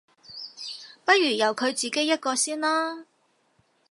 [1.05, 3.05] 不如由佢自己一個先啦